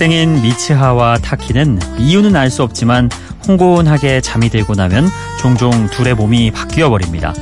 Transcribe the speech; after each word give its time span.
고등학생인 0.00 0.40
미츠하와 0.40 1.18
타키는 1.18 1.78
이유는 1.98 2.34
알 2.34 2.48
수 2.50 2.62
없지만 2.62 3.10
홍곤하게 3.46 4.22
잠이 4.22 4.48
들고 4.48 4.74
나면 4.74 5.06
종종 5.38 5.88
둘의 5.88 6.14
몸이 6.14 6.50
바뀌어 6.52 6.88
버립니다. 6.88 7.34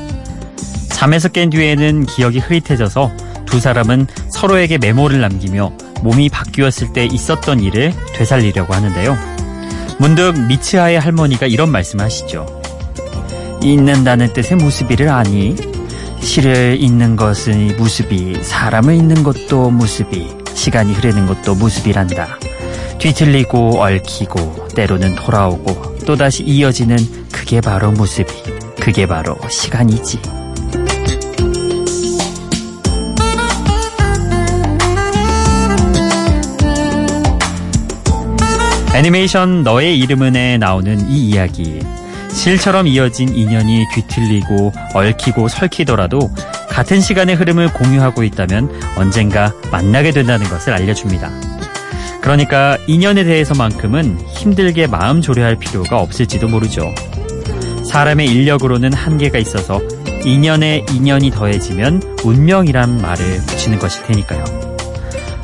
잠에서 0.90 1.28
깬 1.28 1.50
뒤에는 1.50 2.06
기억이 2.06 2.40
흐릿해져서 2.40 3.12
두 3.46 3.60
사람은 3.60 4.08
서로에게 4.30 4.78
메모를 4.78 5.20
남기며 5.20 5.72
몸이 6.02 6.30
바뀌었을 6.30 6.92
때 6.92 7.06
있었던 7.06 7.60
일을 7.60 7.94
되살리려고 8.14 8.74
하는데요. 8.74 9.16
문득 9.98 10.32
미츠하의 10.48 10.98
할머니가 10.98 11.46
이런 11.46 11.70
말씀을 11.70 12.04
하시죠. 12.06 12.60
잊는다는 13.62 14.32
뜻의 14.32 14.56
무습이를 14.56 15.09
아니? 15.09 15.54
시를 16.20 16.76
잊는 16.80 17.14
것은 17.14 17.76
무습이, 17.76 18.42
사람을 18.42 18.95
잊는 18.95 19.22
것도 19.22 19.70
무습이, 19.70 20.36
시간이 20.54 20.92
흐르는 20.95 21.26
것도 21.26 21.54
무습이란다. 21.54 22.48
뒤틀리고 22.99 23.80
얽히고 23.80 24.68
때로는 24.74 25.15
돌아오고 25.15 25.99
또다시 26.04 26.43
이어지는 26.43 26.96
그게 27.32 27.60
바로 27.60 27.90
무습이, 27.93 28.32
그게 28.80 29.07
바로 29.07 29.37
시간이지. 29.49 30.21
애니메이션 38.95 39.62
너의 39.62 39.99
이름은에 40.01 40.59
나오는 40.59 41.09
이 41.09 41.29
이야기. 41.29 41.80
실처럼 42.33 42.87
이어진 42.88 43.29
인연이 43.29 43.85
뒤틀리고 43.95 44.73
얽히고 44.93 45.49
설키더라도 45.49 46.33
같은 46.68 47.01
시간의 47.01 47.37
흐름을 47.37 47.73
공유하고 47.73 48.24
있다면 48.24 48.71
언젠가 48.96 49.52
만나게 49.71 50.10
된다는 50.10 50.49
것을 50.49 50.73
알려줍니다. 50.73 51.57
그러니까 52.23 52.77
인연에 52.87 53.24
대해서만큼은 53.24 54.21
힘들게 54.29 54.87
마음 54.87 55.21
졸여할 55.21 55.57
필요가 55.57 56.01
없을지도 56.01 56.49
모르죠. 56.49 56.95
사람의 57.85 58.27
인력으로는 58.27 58.93
한계가 58.93 59.38
있어서 59.38 59.80
인연에 60.24 60.85
인연이 60.93 61.30
더해지면 61.30 62.02
운명이란 62.24 63.01
말을 63.01 63.39
붙이는 63.46 63.79
것일 63.79 64.03
테니까요. 64.05 64.44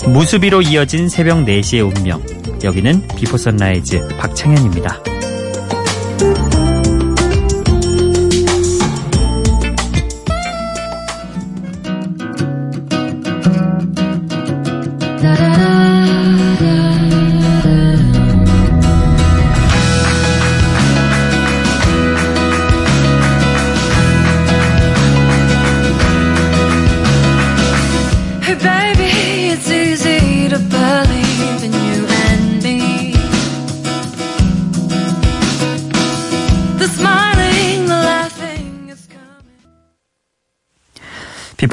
무스비로 0.06 0.62
이어진 0.62 1.08
새벽 1.08 1.38
4시의 1.44 1.96
운명. 1.96 2.22
여기는 2.62 3.08
비포 3.16 3.36
선라이즈 3.36 4.08
박창현입니다. 4.18 5.00
Hey 15.24 15.63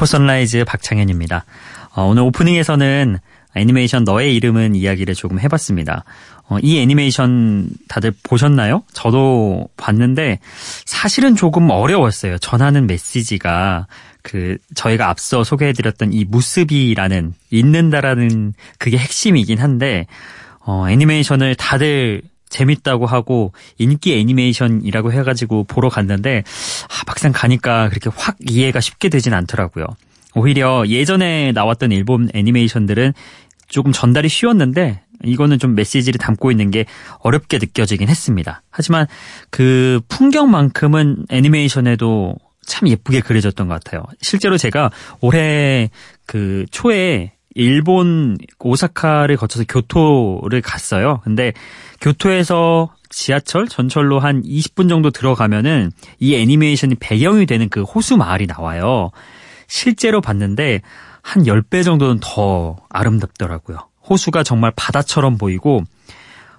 비포 0.02 0.06
선라이즈 0.06 0.64
박창현입니다. 0.64 1.44
어, 1.94 2.02
오늘 2.02 2.24
오프닝에서는 2.24 3.18
애니메이션 3.54 4.02
너의 4.02 4.34
이름은 4.34 4.74
이야기를 4.74 5.14
조금 5.14 5.38
해봤습니다. 5.38 6.02
어, 6.48 6.58
이 6.60 6.80
애니메이션 6.80 7.68
다들 7.88 8.12
보셨나요? 8.24 8.82
저도 8.92 9.68
봤는데 9.76 10.40
사실은 10.86 11.36
조금 11.36 11.70
어려웠어요. 11.70 12.38
전하는 12.38 12.88
메시지가 12.88 13.86
그 14.22 14.56
저희가 14.74 15.08
앞서 15.08 15.44
소개해드렸던 15.44 16.12
이 16.12 16.24
무스비라는 16.24 17.34
잇는다라는 17.50 18.54
그게 18.78 18.98
핵심이긴 18.98 19.60
한데 19.60 20.06
어, 20.58 20.88
애니메이션을 20.88 21.54
다들 21.54 22.22
재밌다고 22.52 23.06
하고 23.06 23.52
인기 23.78 24.14
애니메이션이라고 24.14 25.12
해가지고 25.12 25.64
보러 25.64 25.88
갔는데 25.88 26.44
아, 26.84 27.02
막상 27.06 27.32
가니까 27.32 27.88
그렇게 27.88 28.10
확 28.14 28.36
이해가 28.48 28.80
쉽게 28.80 29.08
되진 29.08 29.34
않더라고요. 29.34 29.86
오히려 30.34 30.84
예전에 30.86 31.52
나왔던 31.52 31.92
일본 31.92 32.28
애니메이션들은 32.32 33.12
조금 33.68 33.90
전달이 33.90 34.28
쉬웠는데 34.28 35.00
이거는 35.24 35.58
좀 35.58 35.74
메시지를 35.74 36.18
담고 36.18 36.50
있는 36.50 36.70
게 36.70 36.84
어렵게 37.20 37.58
느껴지긴 37.58 38.08
했습니다. 38.08 38.62
하지만 38.70 39.06
그 39.50 40.00
풍경만큼은 40.08 41.26
애니메이션에도 41.30 42.36
참 42.66 42.88
예쁘게 42.88 43.20
그려졌던 43.20 43.68
것 43.68 43.74
같아요. 43.74 44.04
실제로 44.20 44.56
제가 44.56 44.90
올해 45.20 45.90
그 46.26 46.66
초에 46.70 47.32
일본 47.54 48.38
오사카를 48.58 49.36
거쳐서 49.36 49.64
교토를 49.68 50.60
갔어요. 50.60 51.20
근데 51.24 51.52
교토에서 52.00 52.94
지하철, 53.08 53.68
전철로 53.68 54.18
한 54.18 54.42
20분 54.42 54.88
정도 54.88 55.10
들어가면은 55.10 55.90
이 56.18 56.34
애니메이션이 56.34 56.94
배경이 56.96 57.46
되는 57.46 57.68
그 57.68 57.82
호수 57.82 58.16
마을이 58.16 58.46
나와요. 58.46 59.10
실제로 59.68 60.20
봤는데 60.20 60.80
한 61.22 61.44
10배 61.44 61.84
정도는 61.84 62.18
더 62.20 62.76
아름답더라고요. 62.88 63.78
호수가 64.08 64.42
정말 64.42 64.72
바다처럼 64.74 65.38
보이고 65.38 65.84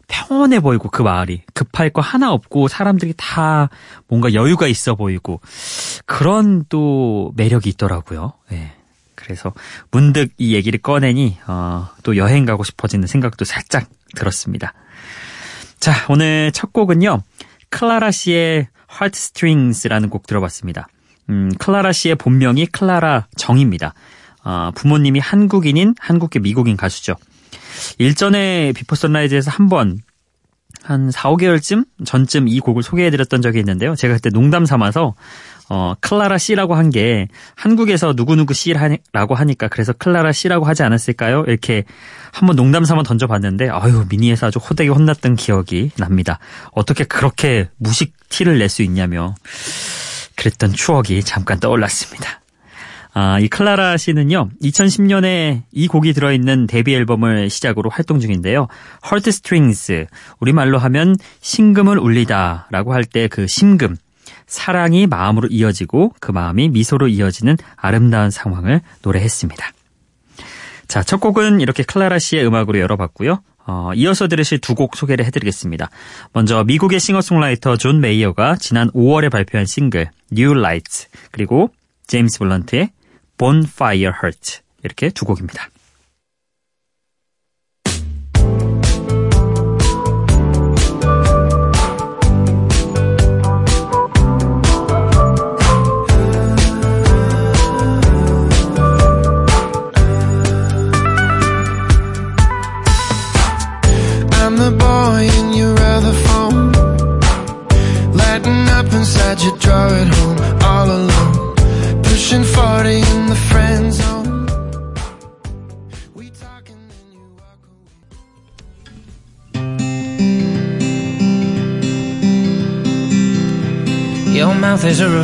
평온해 0.07 0.59
보이고 0.59 0.89
그 0.89 1.01
마을이 1.01 1.41
급할 1.53 1.89
거 1.89 2.01
하나 2.01 2.31
없고 2.31 2.67
사람들이 2.67 3.13
다 3.17 3.69
뭔가 4.07 4.33
여유가 4.33 4.67
있어 4.67 4.95
보이고 4.95 5.41
그런 6.05 6.63
또 6.69 7.31
매력이 7.35 7.69
있더라고요. 7.69 8.33
예. 8.51 8.73
그래서 9.23 9.53
문득 9.89 10.31
이 10.37 10.53
얘기를 10.53 10.79
꺼내니 10.79 11.37
어, 11.47 11.89
또 12.03 12.17
여행 12.17 12.45
가고 12.45 12.63
싶어지는 12.63 13.07
생각도 13.07 13.45
살짝 13.45 13.87
들었습니다. 14.15 14.73
자, 15.79 15.93
오늘 16.09 16.51
첫 16.53 16.73
곡은요. 16.73 17.21
클라라 17.69 18.11
씨의 18.11 18.67
Heartstrings라는 18.91 20.09
곡 20.09 20.27
들어봤습니다. 20.27 20.87
음, 21.29 21.51
클라라 21.57 21.93
씨의 21.93 22.15
본명이 22.15 22.67
클라라 22.67 23.27
정입니다. 23.37 23.93
어, 24.43 24.71
부모님이 24.75 25.19
한국인인 25.19 25.95
한국계 25.99 26.39
미국인 26.39 26.75
가수죠. 26.75 27.15
일전에 27.97 28.73
비포 28.73 28.95
선라이즈에서 28.95 29.51
한번 29.51 29.99
한 30.83 31.11
4, 31.11 31.29
5개월쯤 31.31 31.85
전쯤 32.05 32.49
이 32.49 32.59
곡을 32.59 32.83
소개해드렸던 32.83 33.41
적이 33.41 33.59
있는데요. 33.59 33.95
제가 33.95 34.15
그때 34.15 34.29
농담 34.29 34.65
삼아서 34.65 35.15
어, 35.75 35.95
클라라 36.01 36.37
씨라고 36.37 36.75
한 36.75 36.91
게 36.93 37.27
한국에서 37.55 38.13
누구누구 38.15 38.53
씨라고 38.53 39.33
하니까 39.33 39.67
그래서 39.69 39.93
클라라 39.93 40.31
씨라고 40.31 40.65
하지 40.65 40.83
않았을까요? 40.83 41.45
이렇게 41.47 41.85
한번 42.31 42.55
농담 42.55 42.85
삼아 42.85 43.01
던져봤는데 43.01 43.69
아유 43.69 44.05
미니에서 44.07 44.47
아주 44.47 44.59
호되게 44.59 44.89
혼났던 44.91 45.35
기억이 45.35 45.89
납니다. 45.97 46.37
어떻게 46.73 47.03
그렇게 47.05 47.69
무식 47.77 48.13
티를 48.29 48.59
낼 48.59 48.69
수 48.69 48.83
있냐며 48.83 49.33
그랬던 50.35 50.73
추억이 50.73 51.23
잠깐 51.23 51.59
떠올랐습니다. 51.59 52.41
아, 53.15 53.39
이 53.39 53.47
클라라 53.47 53.97
씨는요, 53.97 54.49
2010년에 54.63 55.61
이 55.71 55.87
곡이 55.87 56.13
들어있는 56.13 56.65
데뷔 56.67 56.95
앨범을 56.95 57.49
시작으로 57.51 57.91
활동 57.91 58.19
중인데요. 58.19 58.67
Heart 59.05 59.29
Strings, 59.29 60.07
우리말로 60.39 60.79
하면 60.79 61.15
심금을 61.41 61.99
울리다 61.99 62.67
라고 62.71 62.93
할 62.93 63.03
때 63.05 63.27
그 63.27 63.45
심금, 63.45 63.95
사랑이 64.53 65.07
마음으로 65.07 65.47
이어지고 65.49 66.13
그 66.19 66.31
마음이 66.31 66.69
미소로 66.69 67.07
이어지는 67.07 67.57
아름다운 67.75 68.29
상황을 68.29 68.81
노래했습니다. 69.01 69.71
자, 70.87 71.01
첫 71.01 71.19
곡은 71.19 71.59
이렇게 71.59 71.81
클라라 71.81 72.19
씨의 72.19 72.45
음악으로 72.45 72.79
열어봤고요. 72.79 73.41
어, 73.65 73.91
이어서 73.95 74.27
들으실 74.27 74.59
두 74.59 74.75
곡 74.75 74.95
소개를 74.95 75.25
해드리겠습니다. 75.25 75.89
먼저 76.33 76.63
미국의 76.65 76.99
싱어송라이터 76.99 77.77
존 77.77 77.99
메이어가 77.99 78.57
지난 78.57 78.91
5월에 78.91 79.31
발표한 79.31 79.65
싱글 79.65 80.11
New 80.31 80.57
Light 80.57 81.07
그리고 81.31 81.71
제임스 82.05 82.37
블런트의 82.39 82.91
Bonfire 83.37 84.13
Hearts 84.23 84.59
이렇게 84.83 85.09
두 85.09 85.25
곡입니다. 85.25 85.67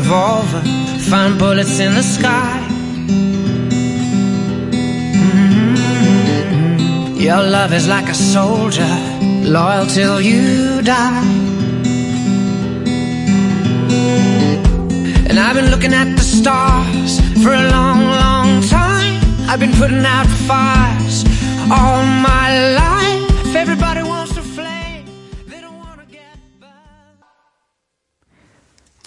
Revolver, 0.09 0.61
find 1.11 1.37
bullets 1.37 1.79
in 1.79 1.93
the 1.93 2.01
sky. 2.01 2.59
Mhm. 5.31 5.75
Your 7.27 7.43
love 7.43 7.71
is 7.73 7.87
like 7.87 8.09
a 8.09 8.15
soldier, 8.15 8.93
loyal 9.57 9.85
till 9.85 10.19
you 10.19 10.81
die. 10.81 11.27
And 15.29 15.37
I've 15.45 15.55
been 15.59 15.69
looking 15.73 15.93
at 15.93 16.09
the 16.19 16.25
stars 16.37 17.11
for 17.43 17.53
a 17.53 17.65
long, 17.77 17.99
long 18.23 18.49
time. 18.67 19.21
I've 19.49 19.59
been 19.59 19.75
putting 19.81 20.05
out 20.17 20.27
fires 20.49 21.17
all 21.77 22.01
my 22.31 22.47
life. 22.83 23.55
Everybody 23.63 23.98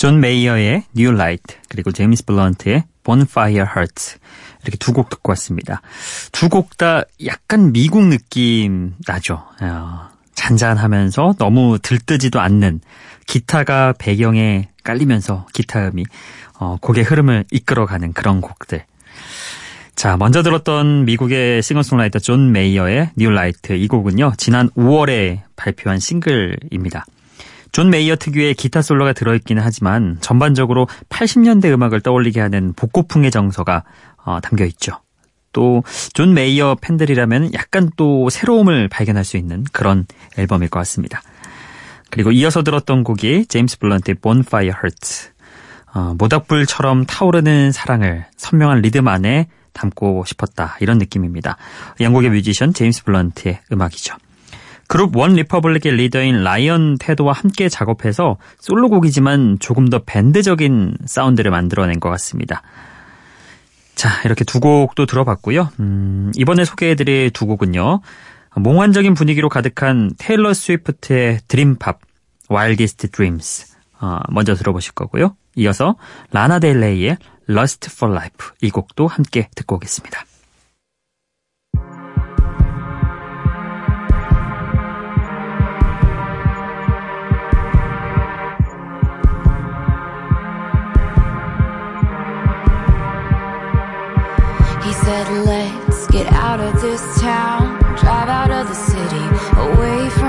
존 0.02 0.19
메이어의 0.19 0.82
New 0.96 1.14
Light 1.14 1.58
그리고 1.69 1.93
제임스 1.93 2.25
블런트의 2.25 2.82
Bonfire 3.04 3.69
Hearts 3.72 4.19
이렇게 4.64 4.76
두 4.76 4.93
곡 4.93 5.08
듣고 5.10 5.31
왔습니다. 5.31 5.81
두 6.32 6.49
곡 6.49 6.76
다 6.76 7.04
약간 7.25 7.72
미국 7.72 8.08
느낌 8.08 8.94
나죠. 9.06 9.44
어, 9.60 10.08
잔잔하면서 10.34 11.37
너무 11.38 11.78
들뜨지도 11.81 12.40
않는 12.40 12.81
기타가 13.28 13.94
배경에 13.96 14.70
깔리면서 14.82 15.46
기타음이 15.52 16.05
어, 16.58 16.78
곡의 16.81 17.05
흐름을 17.05 17.44
이끌어가는 17.52 18.12
그런 18.12 18.40
곡들. 18.40 18.84
자, 19.94 20.16
먼저 20.16 20.43
들었던 20.43 21.05
미국의 21.05 21.62
싱어송라이터 21.62 22.19
존 22.19 22.50
메이어의 22.50 23.10
New 23.16 23.32
Light 23.32 23.76
이 23.76 23.87
곡은요. 23.87 24.32
지난 24.37 24.69
5월에 24.70 25.43
발표한 25.55 26.00
싱글입니다. 26.00 27.05
존 27.72 27.90
메이어 27.90 28.16
특유의 28.16 28.54
기타 28.54 28.82
솔로가 28.82 29.12
들어있기는 29.12 29.62
하지만 29.62 30.19
전반적으로 30.20 30.86
80년대 31.08 31.72
음악을 31.72 32.00
떠올리게 32.02 32.40
하는 32.40 32.72
복고풍의 32.74 33.30
정서가 33.30 33.84
어, 34.24 34.40
담겨 34.40 34.64
있죠. 34.66 35.00
또 35.52 35.82
존 36.14 36.34
메이어 36.34 36.76
팬들이라면 36.80 37.54
약간 37.54 37.90
또 37.96 38.30
새로움을 38.30 38.88
발견할 38.88 39.24
수 39.24 39.36
있는 39.36 39.64
그런 39.72 40.06
앨범일 40.38 40.69
것 40.69 40.78
같습니다. 40.80 41.22
그리고 42.10 42.30
이어서 42.30 42.62
들었던 42.62 43.04
곡이 43.04 43.46
제임스 43.46 43.78
블런트의 43.78 44.16
Bonfire 44.20 44.74
Hearts. 44.76 45.30
어, 45.94 46.14
모닥불처럼 46.19 47.06
타오르는 47.06 47.72
사랑을 47.72 48.26
선명한 48.36 48.80
리듬 48.82 49.08
안에 49.08 49.48
담고 49.72 50.24
싶었다 50.26 50.76
이런 50.80 50.98
느낌입니다. 50.98 51.56
영국의 52.00 52.30
뮤지션 52.30 52.74
제임스 52.74 53.04
블런트의 53.04 53.60
음악이죠. 53.72 54.16
그룹 54.92 55.16
원 55.16 55.32
리퍼블릭의 55.32 55.96
리더인 55.96 56.44
라이언 56.44 56.98
테더와 56.98 57.32
함께 57.32 57.70
작업해서 57.70 58.36
솔로곡이지만 58.58 59.56
조금 59.58 59.88
더 59.88 60.02
밴드적인 60.04 60.98
사운드를 61.06 61.50
만들어낸 61.50 61.98
것 61.98 62.10
같습니다. 62.10 62.60
자, 63.94 64.10
이렇게 64.26 64.44
두 64.44 64.60
곡도 64.60 65.06
들어봤고요. 65.06 65.70
음, 65.80 66.30
이번에 66.36 66.66
소개해드릴 66.66 67.30
두 67.30 67.46
곡은요. 67.46 68.02
몽환적인 68.54 69.14
분위기로 69.14 69.48
가득한 69.48 70.10
테일러 70.18 70.52
스위프트의 70.52 71.38
dream 71.48 71.76
pop, 71.76 71.98
Wildest 72.50 73.12
Dreams. 73.12 73.74
어, 73.98 74.20
먼저 74.28 74.54
들어보실 74.54 74.92
거고요. 74.92 75.34
이어서 75.56 75.96
라나 76.32 76.58
델레이의 76.58 77.16
Lust 77.48 77.88
for 77.90 78.14
Life. 78.14 78.48
이 78.60 78.68
곡도 78.68 79.06
함께 79.06 79.48
듣고 79.54 79.76
오겠습니다. 79.76 80.26
Said, 95.12 95.44
Let's 95.44 96.06
get 96.06 96.26
out 96.32 96.58
of 96.60 96.80
this 96.80 97.02
town, 97.20 97.78
drive 98.00 98.30
out 98.30 98.50
of 98.50 98.66
the 98.66 98.74
city, 98.74 99.24
away 99.68 100.08
from 100.16 100.21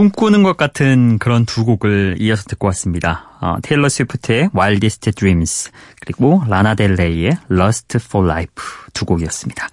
꿈꾸는 0.00 0.42
것 0.42 0.56
같은 0.56 1.18
그런 1.18 1.44
두 1.44 1.66
곡을 1.66 2.16
이어서 2.20 2.44
듣고 2.44 2.66
왔습니다. 2.68 3.36
어, 3.42 3.56
테일러 3.62 3.86
스위프트의 3.90 4.48
Wildest 4.56 5.12
Dreams 5.12 5.70
그리고 6.00 6.42
라나 6.48 6.74
델레이의 6.74 7.36
Lust 7.50 7.98
for 8.00 8.26
Life 8.26 8.64
두 8.94 9.04
곡이었습니다. 9.04 9.68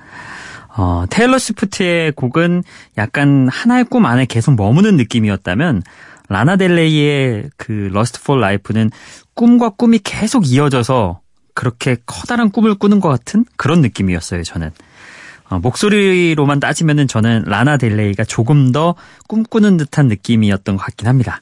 어, 0.76 1.06
테일러 1.10 1.40
스위프트의 1.40 2.12
곡은 2.12 2.64
약간 2.98 3.48
하나의 3.48 3.86
꿈 3.86 4.06
안에 4.06 4.26
계속 4.26 4.58
머무는 4.58 4.98
느낌이었다면 4.98 5.84
라나 6.28 6.58
델레이의 6.58 7.50
그 7.56 7.90
Lust 7.94 8.20
for 8.22 8.44
Life는 8.44 8.92
꿈과 9.34 9.70
꿈이 9.78 9.98
계속 10.04 10.46
이어져서 10.46 11.22
그렇게 11.54 11.96
커다란 12.06 12.52
꿈을 12.52 12.76
꾸는 12.76 13.00
것 13.00 13.08
같은 13.08 13.46
그런 13.56 13.80
느낌이었어요, 13.80 14.44
저는. 14.44 14.72
어, 15.50 15.60
목소리로만 15.60 16.60
따지면은 16.60 17.08
저는 17.08 17.44
라나 17.46 17.78
델레이가 17.78 18.24
조금 18.26 18.72
더 18.72 18.96
꿈꾸는 19.28 19.78
듯한 19.78 20.08
느낌이었던 20.08 20.78
것 20.78 20.84
같긴 20.84 21.08
합니다. 21.08 21.42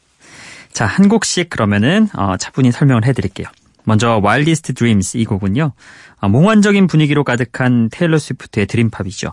자, 0.71 0.85
한 0.85 1.07
곡씩 1.07 1.49
그러면은 1.49 2.09
어, 2.15 2.35
차분히 2.37 2.71
설명을 2.71 3.05
해드릴게요. 3.05 3.47
먼저 3.85 4.19
Wildest 4.23 4.73
Dreams 4.73 5.17
이 5.17 5.25
곡은요. 5.25 5.71
어, 6.19 6.29
몽환적인 6.29 6.87
분위기로 6.87 7.23
가득한 7.23 7.89
테일러 7.91 8.17
스위프트의 8.17 8.65
dream 8.65 8.91
pop이죠. 8.91 9.31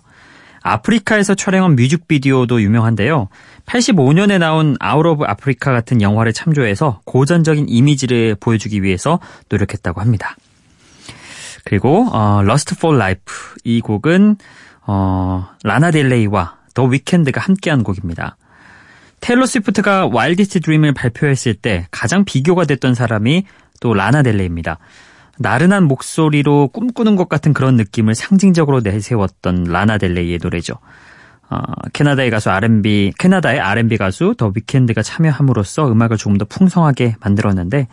아프리카에서 0.63 1.35
촬영한 1.35 1.75
뮤직비디오도 1.75 2.63
유명한데요. 2.63 3.29
85년에 3.67 4.39
나온 4.39 4.77
Out 4.79 5.05
of 5.05 5.25
Africa 5.25 5.73
같은 5.73 6.01
영화를 6.01 6.33
참조해서 6.33 7.01
고전적인 7.05 7.67
이미지를 7.69 8.37
보여주기 8.39 8.83
위해서 8.83 9.19
노력했다고 9.49 10.01
합니다. 10.01 10.37
그리고 11.65 12.09
어, 12.13 12.41
Lust 12.43 12.75
for 12.77 12.97
Life 12.97 13.57
이 13.65 13.81
곡은 13.81 14.37
어, 14.87 15.49
라나 15.63 15.91
델레이와 15.91 16.57
더 16.75 16.85
위켄드가 16.85 17.41
함께한 17.41 17.83
곡입니다. 17.83 18.37
테일러 19.21 19.47
스위프트가 19.47 20.09
Wildest 20.13 20.61
Dream을 20.61 20.95
발표했을 20.95 21.55
때 21.55 21.87
가장 21.91 22.25
비교가 22.25 22.65
됐던 22.65 22.95
사람이 22.95 23.45
또 23.81 23.95
라나 23.95 24.23
델레이입니다. 24.23 24.79
나른한 25.39 25.85
목소리로 25.85 26.69
꿈꾸는 26.69 27.17
것 27.17 27.29
같은 27.29 27.53
그런 27.53 27.77
느낌을 27.77 28.15
상징적으로 28.15 28.81
내세웠던 28.81 29.65
라나 29.65 29.99
델레이의 29.99 30.41
노래죠. 30.43 30.75
어, 31.51 31.61
캐나다의 31.93 32.31
가수 32.31 32.51
R&B, 32.51 33.13
캐나다의 33.19 33.61
R&B 33.61 33.99
가수 33.99 34.35
더 34.39 34.51
위켄드가 34.55 35.03
참여함으로써 35.03 35.91
음악을 35.91 36.17
조금 36.17 36.39
더 36.39 36.47
풍성하게 36.47 37.17
만들었는데 37.21 37.89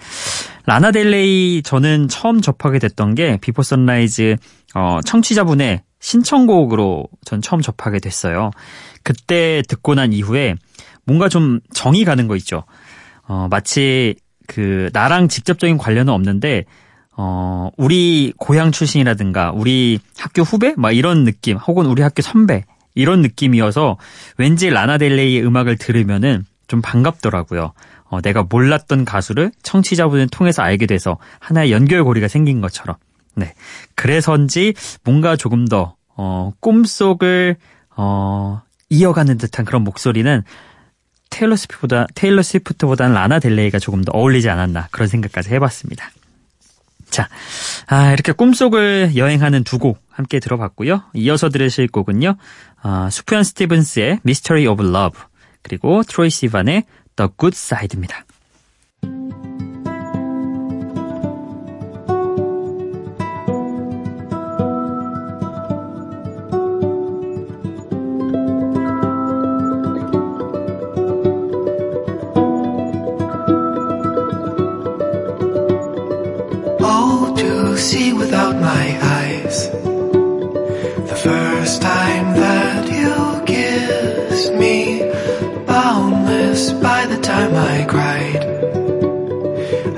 라나 0.66 0.92
델레이 0.92 1.62
저는 1.64 2.08
처음 2.08 2.40
접하게 2.40 2.80
됐던 2.80 3.16
게 3.16 3.38
비포 3.42 3.62
선라이즈 3.62 4.38
어, 4.76 5.00
청취자분의 5.06 5.82
신청곡으로 6.00 7.08
전 7.26 7.42
처음 7.42 7.62
접하게 7.62 8.00
됐어요. 8.00 8.52
그때 9.04 9.62
듣고 9.68 9.96
난 9.96 10.14
이후에 10.14 10.56
뭔가 11.04 11.30
좀 11.30 11.60
정이 11.74 12.06
가는 12.06 12.28
거 12.28 12.36
있죠. 12.38 12.64
어, 13.28 13.48
마치 13.50 14.16
그 14.48 14.90
나랑 14.94 15.28
직접적인 15.28 15.78
관련은 15.78 16.12
없는데 16.12 16.66
어, 17.16 17.70
우리 17.78 18.34
고향 18.38 18.72
출신이라든가 18.72 19.52
우리 19.52 20.00
학교 20.18 20.42
후배 20.42 20.74
막 20.78 20.92
이런 20.92 21.26
느낌 21.26 21.58
혹은 21.58 21.86
우리 21.86 22.02
학교 22.02 22.22
선배 22.22 22.64
이런 22.96 23.22
느낌이어서 23.22 23.98
왠지 24.38 24.70
라나 24.70 24.95
델레이의 24.95 25.46
음악을 25.46 25.78
들으면은 25.78 26.46
좀 26.68 26.82
반갑더라고요. 26.82 27.74
어, 28.06 28.22
내가 28.22 28.44
몰랐던 28.44 29.06
가수를 29.06 29.52
청취자분을 29.64 30.30
통해서 30.30 30.62
알게 30.62 30.86
돼서 30.86 31.18
하나의 31.40 31.72
연결고리가 31.72 32.28
생긴 32.28 32.62
것처럼. 32.62 32.96
네. 33.36 33.54
그래서인지 33.96 34.74
뭔가 35.04 35.36
조금 35.36 35.68
더 35.68 35.96
어, 36.16 36.52
꿈속을 36.60 37.56
어, 37.96 38.62
이어가는 38.90 39.38
듯한 39.38 39.66
그런 39.66 39.84
목소리는 39.84 40.44
테일러 41.30 41.56
스위프트보다 41.56 42.08
테일러 42.16 42.42
스위프트보다는 42.42 43.14
라나 43.14 43.40
델레이가 43.40 43.80
조금 43.80 44.04
더 44.04 44.12
어울리지 44.14 44.50
않았나 44.50 44.88
그런 44.92 45.08
생각까지 45.08 45.50
해봤습니다. 45.50 46.10
자, 47.10 47.28
아, 47.88 48.12
이렇게 48.12 48.32
꿈속을 48.32 49.14
여행하는 49.16 49.64
두 49.64 49.80
곡 49.80 50.00
함께 50.12 50.40
들어봤고요. 50.40 51.04
이어서 51.14 51.50
들으실 51.50 51.88
곡은요. 51.88 52.36
아, 52.82 53.10
수프얀 53.10 53.44
스티븐스의 53.44 54.20
Mystery 54.26 54.68
of 54.68 54.84
Love 54.84 55.22
그리고 55.62 56.04
트로이 56.04 56.30
시반의 56.30 56.84
The 57.16 57.30
Good 57.40 57.56
Side입니다. 57.56 58.26
Without 78.50 78.62
my 78.62 79.00
eyes. 79.02 79.70
The 81.10 81.16
first 81.16 81.82
time 81.82 82.36
that 82.36 82.90
you 82.92 83.46
kissed 83.46 84.54
me, 84.54 85.02
boundless 85.66 86.72
by 86.74 87.06
the 87.06 87.20
time 87.22 87.54
I 87.56 87.86
cried. 87.86 88.44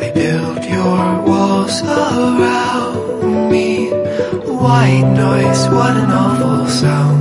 I 0.03 0.12
built 0.12 0.63
your 0.70 1.22
walls 1.25 1.81
around 1.81 3.51
me. 3.51 3.89
White 3.89 5.13
noise, 5.15 5.67
what 5.70 5.98
an 5.98 6.12
awful 6.12 6.67
sound. 6.67 7.20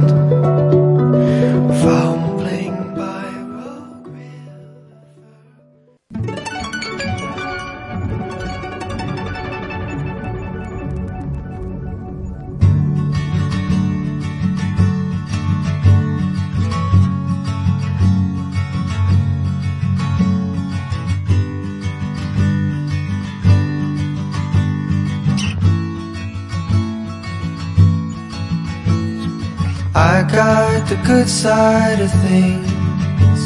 Good 31.21 31.29
side 31.29 32.01
of 32.01 32.11
things. 32.23 33.41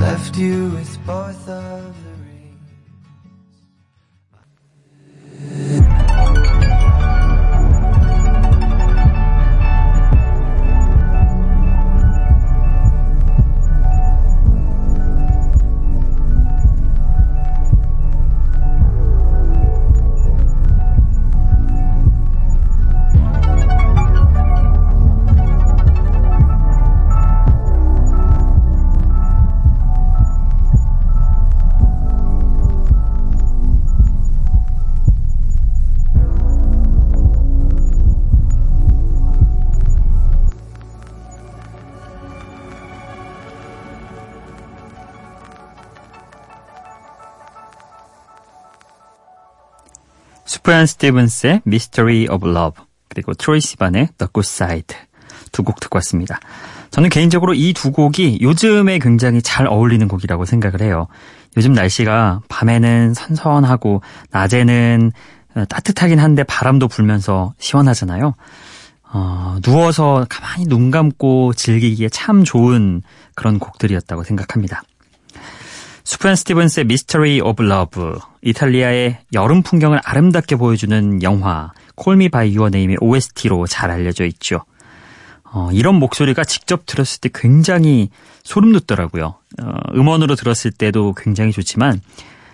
Left 0.00 0.36
you 0.36 0.70
with 0.70 0.89
수프얀 50.50 50.84
스티븐스의 50.84 51.62
Mystery 51.64 52.26
of 52.28 52.48
Love 52.48 52.84
그리고 53.08 53.34
트로이 53.34 53.60
시반의 53.60 54.08
The 54.18 54.28
Good 54.34 54.44
Side 54.44 54.96
두 55.52 55.62
곡 55.62 55.78
듣고 55.78 55.98
왔습니다. 55.98 56.40
저는 56.90 57.08
개인적으로 57.08 57.54
이 57.54 57.72
두 57.72 57.92
곡이 57.92 58.40
요즘에 58.42 58.98
굉장히 58.98 59.42
잘 59.42 59.68
어울리는 59.68 60.08
곡이라고 60.08 60.44
생각을 60.44 60.80
해요. 60.82 61.06
요즘 61.56 61.72
날씨가 61.72 62.40
밤에는 62.48 63.14
선선하고 63.14 64.02
낮에는 64.32 65.12
어, 65.54 65.64
따뜻하긴 65.66 66.18
한데 66.18 66.42
바람도 66.42 66.88
불면서 66.88 67.54
시원하잖아요. 67.60 68.34
어, 69.12 69.56
누워서 69.62 70.26
가만히 70.28 70.66
눈 70.66 70.90
감고 70.90 71.52
즐기기에 71.54 72.08
참 72.08 72.42
좋은 72.42 73.02
그런 73.36 73.60
곡들이었다고 73.60 74.24
생각합니다. 74.24 74.82
수프얀 76.10 76.34
스티븐스의 76.34 76.86
Mystery 76.86 77.40
of 77.40 77.64
Love, 77.64 78.18
이탈리아의 78.42 79.18
여름 79.32 79.62
풍경을 79.62 80.00
아름답게 80.02 80.56
보여주는 80.56 81.22
영화 81.22 81.70
Me 82.04 82.28
By 82.28 82.48
Your 82.56 82.76
Name의 82.76 82.96
OST로 83.00 83.68
잘 83.68 83.92
알려져 83.92 84.24
있죠. 84.24 84.64
어, 85.44 85.70
이런 85.72 85.94
목소리가 85.94 86.42
직접 86.42 86.84
들었을 86.84 87.20
때 87.20 87.30
굉장히 87.32 88.10
소름 88.42 88.72
돋더라고요. 88.72 89.36
어, 89.62 89.72
음원으로 89.94 90.34
들었을 90.34 90.72
때도 90.72 91.14
굉장히 91.16 91.52
좋지만 91.52 92.00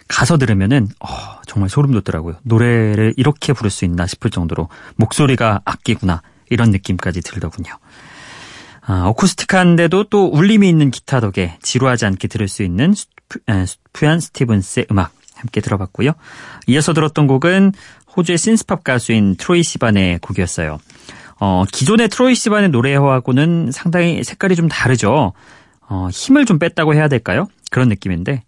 가서 0.07 0.37
들으면은 0.37 0.89
어, 1.01 1.07
정말 1.47 1.71
소름 1.71 1.93
돋더라고요. 1.93 2.37
노래를 2.43 3.15
이렇게 3.17 3.55
부를 3.55 3.71
수 3.71 3.87
있나 3.87 4.07
싶을 4.07 4.31
정도로 4.31 4.69
목소리가 4.97 5.63
악기구나 5.65 6.21
이런 6.51 6.73
느낌까지 6.73 7.23
들더군요. 7.23 7.73
아, 8.83 9.05
어쿠스틱한데도 9.07 10.05
또 10.11 10.27
울림이 10.27 10.69
있는 10.69 10.91
기타 10.91 11.21
덕에 11.21 11.57
지루하지 11.63 12.05
않게 12.05 12.29
들을 12.29 12.49
수 12.49 12.63
있는 12.63 12.93
스프얀 13.67 14.21
스티븐스의 14.21 14.87
음악 14.91 15.13
함께 15.35 15.61
들어봤고요. 15.61 16.13
이어서 16.67 16.93
들었던 16.93 17.27
곡은 17.27 17.73
호주의 18.17 18.39
신스팝 18.39 18.85
가수인 18.85 19.37
트로이 19.37 19.63
시반의 19.63 20.19
곡이었어요. 20.21 20.79
어, 21.39 21.65
기존의 21.71 22.09
트로이 22.09 22.35
시반의 22.35 22.71
노래하고는 22.71 23.71
상당히 23.73 24.25
색깔이 24.25 24.57
좀 24.57 24.69
다르죠. 24.69 25.33
어, 25.89 26.09
힘을 26.11 26.47
좀 26.47 26.59
뺐다고 26.59 26.95
해야 26.95 27.09
될까요? 27.09 27.47
그런 27.71 27.89
느낌인데 27.89 28.43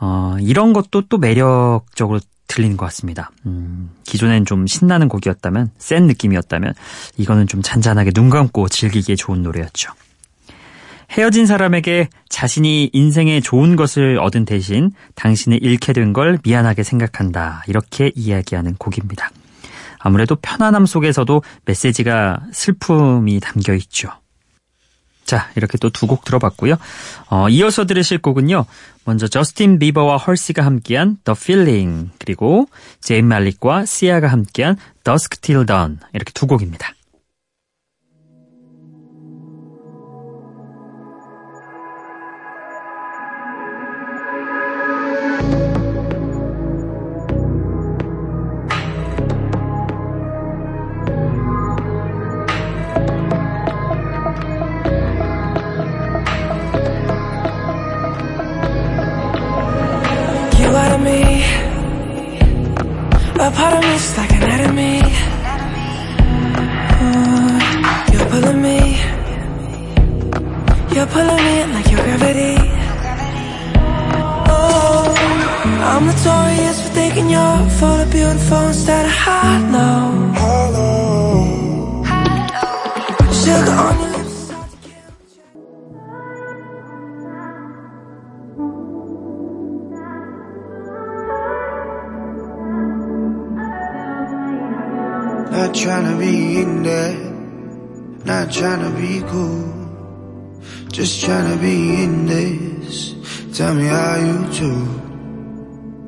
어, 0.00 0.36
이런 0.40 0.72
것도 0.72 1.02
또 1.08 1.18
매력적으로 1.18 2.20
들리는 2.46 2.76
것 2.76 2.84
같습니다. 2.86 3.30
음, 3.46 3.90
기존엔 4.04 4.44
좀 4.44 4.66
신나는 4.66 5.08
곡이었다면, 5.08 5.70
센 5.78 6.06
느낌이었다면, 6.06 6.74
이거는 7.16 7.46
좀 7.46 7.62
잔잔하게 7.62 8.10
눈 8.12 8.28
감고 8.28 8.68
즐기기에 8.68 9.16
좋은 9.16 9.42
노래였죠. 9.42 9.92
헤어진 11.16 11.46
사람에게 11.46 12.08
자신이 12.28 12.90
인생에 12.92 13.40
좋은 13.40 13.76
것을 13.76 14.18
얻은 14.18 14.44
대신 14.44 14.90
당신을 15.14 15.62
잃게 15.62 15.92
된 15.92 16.12
걸 16.12 16.38
미안하게 16.44 16.82
생각한다. 16.82 17.64
이렇게 17.66 18.12
이야기하는 18.14 18.74
곡입니다. 18.76 19.30
아무래도 19.98 20.36
편안함 20.36 20.86
속에서도 20.86 21.42
메시지가 21.64 22.40
슬픔이 22.52 23.40
담겨 23.40 23.74
있죠. 23.74 24.10
자, 25.24 25.50
이렇게 25.56 25.78
또 25.78 25.88
두 25.88 26.06
곡 26.06 26.24
들어봤고요. 26.24 26.76
어, 27.30 27.48
이어서 27.48 27.86
들으실 27.86 28.18
곡은요. 28.18 28.66
먼저 29.06 29.26
저스틴 29.26 29.78
비버와 29.78 30.18
헐시가 30.18 30.64
함께한 30.64 31.18
The 31.24 31.36
Feeling 31.40 32.10
그리고 32.18 32.68
제임 33.00 33.26
말릭과 33.26 33.86
시아가 33.86 34.28
함께한 34.28 34.76
Dusk 35.04 35.40
Till 35.40 35.64
Dawn 35.66 35.98
이렇게 36.12 36.32
두 36.32 36.46
곡입니다. 36.46 36.92
Of 78.34 78.40
beautiful 78.40 78.68
instead 78.68 79.06
of 79.06 79.12
hollow 79.12 80.24
sugar 83.32 83.72
on 83.72 84.00
your 84.00 84.10
lips. 84.10 84.50
Not 95.50 95.74
trying 95.74 96.06
to 96.12 96.16
be 96.18 96.60
in 96.60 96.82
there, 96.82 97.14
not 98.24 98.52
trying 98.52 98.80
to 98.80 98.90
be 99.00 99.20
cool. 99.28 99.72
Just 100.90 101.24
trying 101.24 101.52
to 101.52 101.60
be 101.60 102.02
in 102.02 102.26
this. 102.26 103.14
Tell 103.56 103.74
me 103.74 103.86
how 103.86 104.16
you 104.16 104.52
do. 104.52 105.03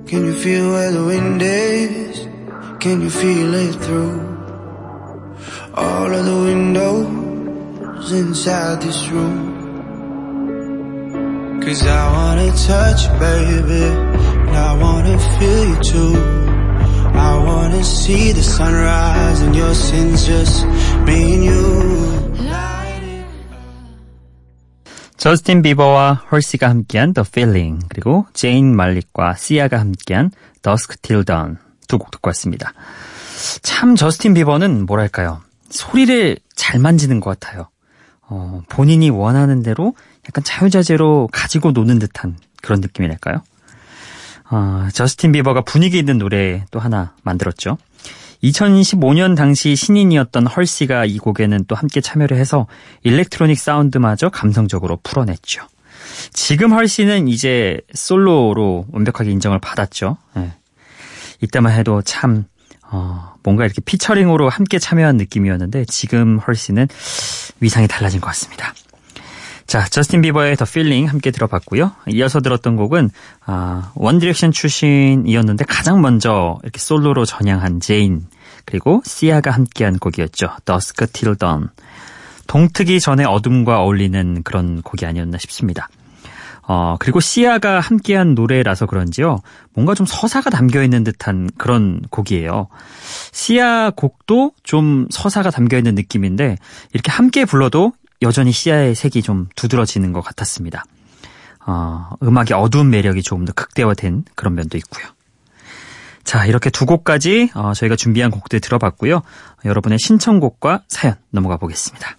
Can 0.07 0.25
you 0.25 0.35
feel 0.35 0.71
where 0.71 0.93
the 0.93 1.05
wind 1.05 1.43
is? 1.43 2.29
Can 2.79 3.01
you 3.01 3.11
feel 3.11 3.55
it 3.55 3.75
through 3.85 4.21
all 5.75 6.15
of 6.15 6.25
the 6.25 6.43
windows 6.45 8.13
inside 8.13 8.83
this 8.83 9.09
room? 9.09 9.57
Cause 11.61 11.85
I 11.85 12.13
wanna 12.13 12.53
touch 12.53 13.03
you, 13.03 13.19
baby. 13.19 13.85
And 14.47 14.57
I 14.57 14.77
wanna 14.81 15.19
feel 15.39 15.65
you 15.71 15.79
too. 15.83 16.15
I 17.19 17.43
wanna 17.45 17.83
see 17.83 18.31
the 18.31 18.45
sunrise 18.45 19.41
and 19.41 19.57
your 19.57 19.75
sins 19.75 20.25
just 20.25 20.67
me 21.05 21.35
and 21.35 21.45
you. 21.45 22.26
저스틴 25.17 25.63
비버와 25.63 26.25
헐시가 26.31 26.69
함께한 26.69 27.15
The 27.15 27.25
Feeling 27.27 27.87
그리고 27.89 28.27
제인 28.33 28.75
말릭과 28.75 29.35
시아가 29.35 29.81
함께한 29.81 30.31
Dusk 30.63 30.97
Till 31.03 31.25
Dawn 31.25 31.57
두 31.89 31.99
곡 31.99 32.11
듣고 32.11 32.29
왔습니다. 32.31 32.73
참 33.63 33.97
저스틴 33.97 34.35
비버는 34.35 34.87
뭐랄까요 34.87 35.41
소리를 35.71 36.37
잘 36.55 36.81
만지는 36.81 37.21
것 37.21 37.39
같아요. 37.39 37.69
어, 38.29 38.63
본인이 38.69 39.09
원하는 39.09 39.63
대로 39.63 39.95
약간 40.29 40.43
자유자재로 40.43 41.29
가지고 41.33 41.71
노는 41.71 41.99
듯한 42.01 42.37
그런 42.61 42.81
느낌이랄까요? 42.81 43.43
어, 44.51 44.89
저스틴 44.93 45.33
비버가 45.33 45.63
분위기 45.63 45.99
있는 45.99 46.19
노래 46.19 46.65
또 46.71 46.79
하나 46.81 47.15
만들었죠. 47.23 47.79
2015년 48.43 49.37
당시 49.37 49.77
신인이었던 49.77 50.47
헐시가 50.47 51.05
이 51.05 51.19
곡에는 51.19 51.65
또 51.67 51.75
함께 51.75 52.01
참여를 52.01 52.37
해서 52.37 52.67
electronic 53.03 53.59
사운드마저 53.59 54.29
감성적으로 54.29 54.99
풀어냈죠. 55.03 55.63
지금 56.33 56.73
헐시는 56.73 57.29
이제 57.29 57.81
솔로로 57.95 58.87
완벽하게 58.93 59.31
인정을 59.31 59.59
받았죠. 59.59 60.17
네. 60.35 60.53
이때만 61.41 61.73
해도 61.73 62.03
참 62.03 62.45
어, 62.89 63.35
뭔가 63.43 63.65
이렇게 63.65 63.81
피처링으로 63.81 64.49
함께 64.49 64.79
참여한 64.79 65.17
느낌이었는데 65.17 65.87
지금 65.87 66.39
헐시는 66.39 66.89
위상이 67.61 67.89
달라진 67.89 68.21
것 68.21 68.29
같습니다. 68.29 68.75
자, 69.67 69.85
저스틴 69.85 70.23
비버의 70.23 70.57
The 70.57 70.65
Feeling 70.65 71.09
함께 71.09 71.31
들어봤고요. 71.31 71.93
이어서 72.13 72.41
들었던 72.41 72.77
곡은 72.77 73.11
아, 73.45 73.91
원디렉션 73.95 74.53
출신이었는데 74.53 75.65
가장 75.65 76.01
먼저 76.01 76.59
이렇게 76.63 76.79
솔로로 76.79 77.25
전향한 77.25 77.81
제인 77.81 78.27
그리고 78.65 79.03
시아가 79.05 79.51
함께한 79.51 79.99
곡이었죠. 79.99 80.49
Till 81.13 81.37
Dawn. 81.37 81.69
동트기 82.47 83.01
전에 83.01 83.25
어둠과 83.25 83.81
어울리는 83.83 84.43
그런 84.45 84.83
곡이 84.83 85.05
아니었나 85.05 85.39
싶습니다. 85.39 85.89
어, 86.69 86.97
그리고 86.99 87.21
시아가 87.21 87.81
함께한 87.81 88.35
노래라서 88.35 88.87
그런지요. 88.87 89.39
뭔가 89.73 89.95
좀 89.95 90.05
서사가 90.07 90.51
담겨 90.51 90.83
있는 90.83 91.05
듯한 91.05 91.51
그런 91.59 92.03
곡이에요. 92.11 92.69
시아 93.33 93.91
곡도 93.91 94.53
좀 94.65 95.07
서사가 95.11 95.51
담겨 95.51 95.77
있는 95.77 95.95
느낌인데 95.95 96.57
이렇게 96.93 97.13
함께 97.13 97.45
불러도 97.45 97.93
여전히 98.23 98.53
시아의 98.53 98.95
색이 98.95 99.23
좀 99.23 99.49
두드러지는 99.57 100.13
것 100.13 100.21
같았습니다. 100.23 100.85
어, 101.67 102.11
음악의 102.23 102.53
어두운 102.55 102.91
매력이 102.91 103.23
조금 103.23 103.45
더 103.45 103.53
극대화된 103.53 104.25
그런 104.35 104.55
면도 104.55 104.79
있고요. 104.79 105.07
자, 106.25 106.45
이렇게 106.45 106.71
두 106.71 106.87
곡까지 106.87 107.51
어, 107.55 107.73
저희가 107.73 107.97
준비한 107.97 108.31
곡들 108.31 108.61
들어봤고요. 108.61 109.23
여러분의 109.65 109.99
신청곡과 109.99 110.83
사연 110.89 111.17
넘어가 111.31 111.57
보겠습니다. 111.57 112.17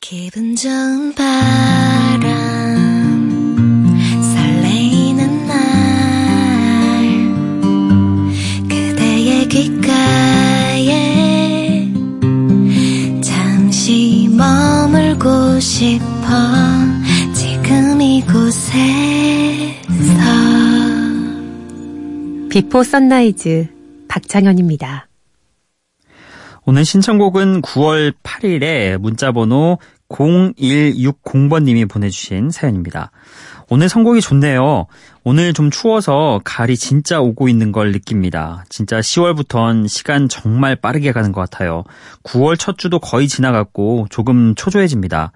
기분 0.00 0.56
좋은 0.56 1.14
바람 1.14 2.79
싶어 15.60 16.04
지금 17.34 18.00
이곳에서 18.00 18.80
비포 22.50 22.82
선라이즈 22.82 23.68
박창현입니다. 24.08 25.08
오늘 26.64 26.84
신청곡은 26.84 27.62
9월 27.62 28.14
8일에 28.22 28.96
문자번호 28.98 29.78
0160번님이 30.08 31.88
보내주신 31.88 32.50
사연입니다. 32.50 33.10
오늘 33.72 33.88
선곡이 33.88 34.20
좋네요. 34.20 34.86
오늘 35.22 35.52
좀 35.52 35.70
추워서 35.70 36.40
가을이 36.42 36.76
진짜 36.76 37.20
오고 37.20 37.48
있는 37.48 37.70
걸 37.70 37.92
느낍니다. 37.92 38.64
진짜 38.68 38.98
10월부턴 38.98 39.86
시간 39.86 40.28
정말 40.28 40.74
빠르게 40.74 41.12
가는 41.12 41.30
것 41.30 41.40
같아요. 41.40 41.84
9월 42.24 42.58
첫 42.58 42.78
주도 42.78 42.98
거의 42.98 43.28
지나갔고 43.28 44.08
조금 44.10 44.56
초조해집니다. 44.56 45.30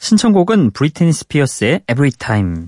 신청곡은 0.00 0.72
브리트니 0.72 1.14
스피어스의 1.14 1.80
Every 1.90 2.10
Time. 2.10 2.66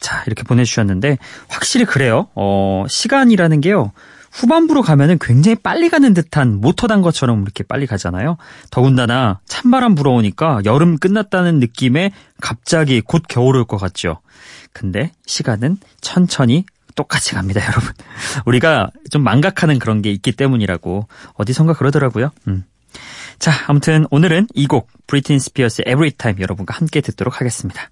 자, 0.00 0.24
이렇게 0.26 0.42
보내주셨는데, 0.42 1.18
확실히 1.48 1.84
그래요. 1.84 2.26
어, 2.34 2.84
시간이라는 2.88 3.60
게요. 3.60 3.92
후반부로 4.30 4.82
가면은 4.82 5.18
굉장히 5.20 5.56
빨리 5.56 5.88
가는 5.88 6.14
듯한 6.14 6.60
모터 6.60 6.86
단 6.86 7.02
것처럼 7.02 7.42
이렇게 7.42 7.64
빨리 7.64 7.86
가잖아요. 7.86 8.36
더군다나 8.70 9.40
찬바람 9.46 9.94
불어오니까 9.94 10.60
여름 10.64 10.98
끝났다는 10.98 11.58
느낌에 11.58 12.12
갑자기 12.40 13.00
곧 13.00 13.22
겨울 13.28 13.56
올 13.56 13.64
것 13.64 13.76
같죠. 13.76 14.20
근데 14.72 15.12
시간은 15.26 15.78
천천히 16.00 16.64
똑같이 16.94 17.34
갑니다, 17.34 17.60
여러분. 17.64 17.92
우리가 18.46 18.90
좀 19.10 19.22
망각하는 19.22 19.78
그런 19.78 20.02
게 20.02 20.10
있기 20.10 20.32
때문이라고 20.32 21.06
어디선가 21.34 21.74
그러더라고요. 21.74 22.30
음. 22.48 22.64
자, 23.38 23.52
아무튼 23.68 24.06
오늘은 24.10 24.48
이 24.54 24.66
곡 24.66 24.88
브리틴 25.06 25.38
Every 25.86 26.10
Time 26.12 26.42
여러분과 26.42 26.76
함께 26.76 27.00
듣도록 27.00 27.40
하겠습니다. 27.40 27.90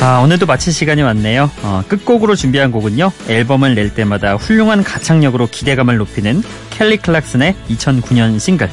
아, 0.00 0.18
오늘도 0.18 0.44
마칠 0.46 0.72
시간이 0.72 1.00
왔네요. 1.02 1.50
어, 1.62 1.82
끝곡으로 1.88 2.34
준비한 2.36 2.70
곡은요. 2.70 3.10
앨범을 3.28 3.74
낼 3.74 3.94
때마다 3.94 4.34
훌륭한 4.34 4.82
가창력으로 4.84 5.46
기대감을 5.50 5.96
높이는 5.96 6.42
켈리 6.70 6.98
클락슨의 6.98 7.54
2009년 7.70 8.38
싱글 8.38 8.68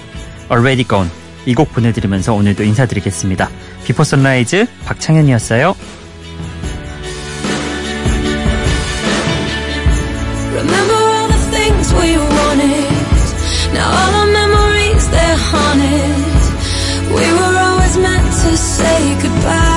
Already 0.51 0.85
Gone 0.87 1.09
이 1.45 1.55
곡 1.55 1.73
보내드리면서 1.73 2.33
오늘도 2.33 2.63
인사드리겠습니다. 2.63 3.49
비포 3.85 4.03
선라이즈 4.03 4.67
박창현이었어요. 4.85 5.75
say 18.53 19.19
goodbye 19.21 19.70